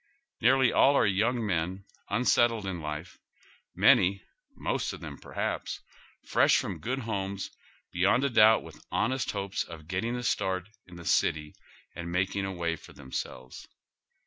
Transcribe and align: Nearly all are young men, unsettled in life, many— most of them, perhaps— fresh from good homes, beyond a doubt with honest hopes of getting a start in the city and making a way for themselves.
Nearly 0.41 0.73
all 0.73 0.95
are 0.95 1.05
young 1.05 1.45
men, 1.45 1.85
unsettled 2.09 2.65
in 2.65 2.81
life, 2.81 3.19
many— 3.75 4.23
most 4.67 4.93
of 4.93 4.99
them, 4.99 5.19
perhaps— 5.19 5.79
fresh 6.31 6.57
from 6.57 6.79
good 6.79 6.97
homes, 6.97 7.51
beyond 7.91 8.23
a 8.23 8.31
doubt 8.31 8.63
with 8.63 8.83
honest 8.91 9.29
hopes 9.29 9.63
of 9.63 9.87
getting 9.87 10.15
a 10.15 10.23
start 10.23 10.67
in 10.87 10.95
the 10.95 11.05
city 11.05 11.53
and 11.95 12.11
making 12.11 12.45
a 12.45 12.51
way 12.51 12.75
for 12.77 12.93
themselves. 12.93 13.67